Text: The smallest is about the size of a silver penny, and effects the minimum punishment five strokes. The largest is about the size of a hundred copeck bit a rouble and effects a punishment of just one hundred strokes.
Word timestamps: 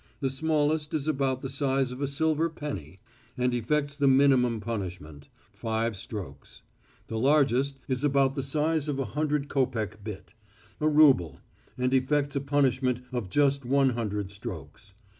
The 0.19 0.31
smallest 0.31 0.95
is 0.95 1.07
about 1.07 1.41
the 1.41 1.47
size 1.47 1.91
of 1.91 2.01
a 2.01 2.07
silver 2.07 2.49
penny, 2.49 2.97
and 3.37 3.53
effects 3.53 3.95
the 3.95 4.07
minimum 4.07 4.59
punishment 4.59 5.29
five 5.53 5.95
strokes. 5.95 6.63
The 7.05 7.19
largest 7.19 7.77
is 7.87 8.03
about 8.03 8.33
the 8.33 8.41
size 8.41 8.87
of 8.87 8.97
a 8.97 9.05
hundred 9.05 9.47
copeck 9.47 10.03
bit 10.03 10.33
a 10.79 10.87
rouble 10.89 11.39
and 11.77 11.93
effects 11.93 12.35
a 12.35 12.41
punishment 12.41 13.01
of 13.11 13.29
just 13.29 13.63
one 13.63 13.91
hundred 13.91 14.31
strokes. 14.31 14.95